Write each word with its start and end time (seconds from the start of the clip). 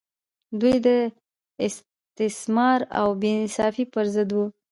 دوی 0.59 0.75
د 0.85 0.87
استثمار 1.67 2.79
او 2.99 3.07
بې 3.21 3.31
انصافۍ 3.41 3.85
پر 3.93 4.05
ضد 4.15 4.29
وو. 4.35 4.45